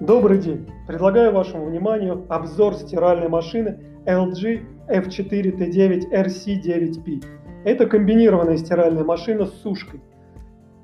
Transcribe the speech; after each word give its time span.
Добрый 0.00 0.38
день! 0.38 0.68
Предлагаю 0.88 1.32
вашему 1.32 1.66
вниманию 1.66 2.26
обзор 2.28 2.74
стиральной 2.74 3.28
машины 3.28 3.78
LG 4.06 4.88
F4T9 4.88 6.10
RC9P. 6.10 7.24
Это 7.64 7.86
комбинированная 7.86 8.56
стиральная 8.56 9.04
машина 9.04 9.46
с 9.46 9.52
сушкой 9.62 10.00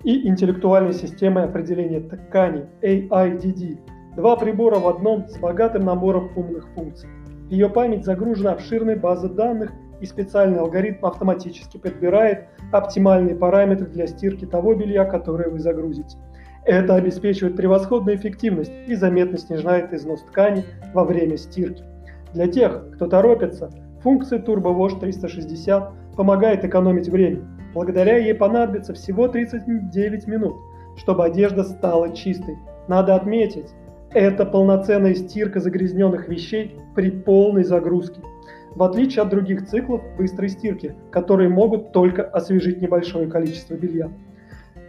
и 0.04 0.28
интеллектуальной 0.28 0.92
системой 0.92 1.42
определения 1.42 1.98
ткани 1.98 2.66
AIDD. 2.82 3.78
Два 4.14 4.36
прибора 4.36 4.78
в 4.78 4.86
одном 4.86 5.26
с 5.28 5.36
богатым 5.38 5.86
набором 5.86 6.30
умных 6.36 6.68
функций. 6.76 7.08
В 7.48 7.50
ее 7.50 7.68
память 7.68 8.04
загружена 8.04 8.52
обширная 8.52 8.96
база 8.96 9.28
данных 9.28 9.72
и 10.00 10.06
специальный 10.06 10.60
алгоритм 10.60 11.04
автоматически 11.04 11.78
подбирает 11.78 12.46
оптимальные 12.70 13.34
параметры 13.34 13.88
для 13.88 14.06
стирки 14.06 14.46
того 14.46 14.72
белья, 14.74 15.04
которое 15.04 15.50
вы 15.50 15.58
загрузите. 15.58 16.16
Это 16.64 16.94
обеспечивает 16.94 17.56
превосходную 17.56 18.16
эффективность 18.16 18.72
и 18.86 18.94
заметно 18.94 19.38
снижает 19.38 19.92
износ 19.92 20.22
ткани 20.22 20.64
во 20.92 21.04
время 21.04 21.36
стирки. 21.36 21.82
Для 22.34 22.46
тех, 22.48 22.90
кто 22.94 23.06
торопится, 23.06 23.70
функция 24.02 24.38
Turbo 24.38 24.76
Wash 24.76 25.00
360 25.00 25.92
помогает 26.16 26.64
экономить 26.64 27.08
время. 27.08 27.42
Благодаря 27.74 28.18
ей 28.18 28.34
понадобится 28.34 28.94
всего 28.94 29.28
39 29.28 30.26
минут, 30.26 30.56
чтобы 30.96 31.24
одежда 31.24 31.64
стала 31.64 32.14
чистой. 32.14 32.58
Надо 32.88 33.14
отметить, 33.14 33.68
это 34.12 34.44
полноценная 34.44 35.14
стирка 35.14 35.60
загрязненных 35.60 36.28
вещей 36.28 36.76
при 36.96 37.10
полной 37.10 37.64
загрузке. 37.64 38.20
В 38.74 38.82
отличие 38.82 39.22
от 39.22 39.30
других 39.30 39.66
циклов 39.66 40.02
быстрой 40.16 40.48
стирки, 40.48 40.94
которые 41.10 41.48
могут 41.48 41.92
только 41.92 42.22
освежить 42.22 42.80
небольшое 42.80 43.28
количество 43.28 43.74
белья. 43.74 44.10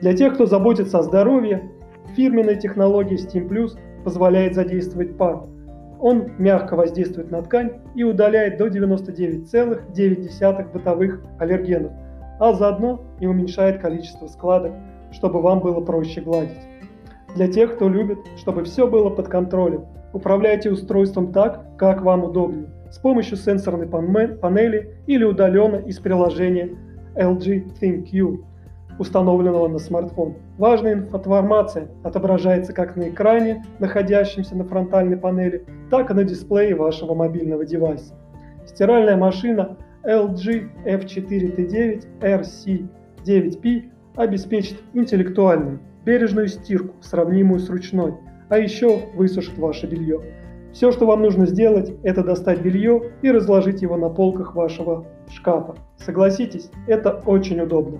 Для 0.01 0.13
тех, 0.13 0.33
кто 0.33 0.45
заботится 0.47 0.99
о 0.99 1.03
здоровье, 1.03 1.69
фирменная 2.15 2.55
технология 2.55 3.17
Steam 3.17 3.47
Plus 3.47 3.77
позволяет 4.03 4.55
задействовать 4.55 5.15
пар. 5.15 5.43
Он 5.99 6.31
мягко 6.39 6.75
воздействует 6.75 7.29
на 7.29 7.43
ткань 7.43 7.73
и 7.93 8.03
удаляет 8.03 8.57
до 8.57 8.65
99,9 8.65 10.71
бытовых 10.73 11.21
аллергенов, 11.37 11.91
а 12.39 12.53
заодно 12.53 13.03
и 13.19 13.27
уменьшает 13.27 13.79
количество 13.79 14.25
складок, 14.25 14.73
чтобы 15.11 15.39
вам 15.39 15.59
было 15.59 15.81
проще 15.81 16.21
гладить. 16.21 16.57
Для 17.35 17.47
тех, 17.47 17.75
кто 17.75 17.87
любит, 17.87 18.17
чтобы 18.37 18.63
все 18.63 18.87
было 18.87 19.11
под 19.11 19.27
контролем, 19.27 19.85
управляйте 20.13 20.71
устройством 20.71 21.31
так, 21.31 21.77
как 21.77 22.01
вам 22.01 22.23
удобнее, 22.23 22.71
с 22.89 22.97
помощью 22.97 23.37
сенсорной 23.37 23.87
панели 23.87 24.95
или 25.05 25.23
удаленно 25.23 25.75
из 25.75 25.99
приложения 25.99 26.71
LG 27.15 27.79
ThinQ 27.79 28.45
установленного 28.99 29.67
на 29.67 29.79
смартфон. 29.79 30.35
Важная 30.57 30.93
информация 30.93 31.87
отображается 32.03 32.73
как 32.73 32.95
на 32.95 33.09
экране, 33.09 33.65
находящемся 33.79 34.55
на 34.55 34.63
фронтальной 34.63 35.17
панели, 35.17 35.65
так 35.89 36.11
и 36.11 36.13
на 36.13 36.23
дисплее 36.23 36.75
вашего 36.75 37.13
мобильного 37.13 37.65
девайса. 37.65 38.13
Стиральная 38.65 39.17
машина 39.17 39.77
LG 40.03 40.85
F4T9 40.85 42.05
RC9P 43.25 43.91
обеспечит 44.15 44.77
интеллектуальную, 44.93 45.79
бережную 46.05 46.47
стирку, 46.47 46.95
сравнимую 47.01 47.59
с 47.59 47.69
ручной, 47.69 48.13
а 48.49 48.57
еще 48.57 48.99
высушит 49.15 49.57
ваше 49.57 49.87
белье. 49.87 50.21
Все, 50.73 50.91
что 50.91 51.05
вам 51.05 51.21
нужно 51.21 51.45
сделать, 51.47 51.93
это 52.03 52.23
достать 52.23 52.61
белье 52.61 53.11
и 53.21 53.29
разложить 53.29 53.81
его 53.81 53.97
на 53.97 54.09
полках 54.09 54.55
вашего 54.55 55.05
шкафа. 55.29 55.75
Согласитесь, 55.97 56.71
это 56.87 57.21
очень 57.25 57.59
удобно. 57.59 57.99